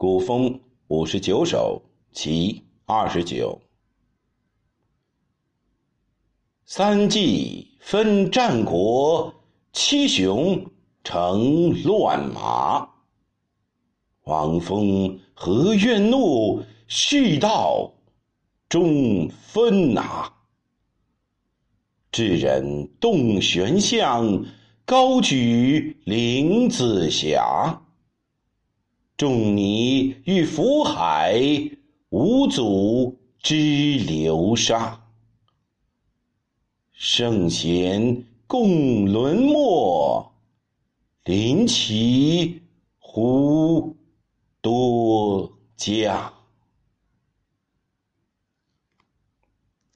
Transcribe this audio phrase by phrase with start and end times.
[0.00, 0.58] 古风
[0.88, 3.60] 五十九首其二十九。
[6.64, 9.34] 三季分战国，
[9.74, 10.64] 七雄
[11.04, 12.88] 成乱麻。
[14.22, 17.92] 王风何怨怒，续道
[18.70, 20.32] 终分拿。
[22.10, 24.46] 智人动玄象，
[24.86, 27.82] 高举灵子霞。
[29.20, 31.38] 仲尼欲浮海，
[32.08, 33.54] 无祖之
[33.98, 34.98] 流沙。
[36.90, 40.32] 圣贤共沦没，
[41.24, 42.62] 临其
[42.98, 43.94] 乎
[44.62, 46.39] 多将。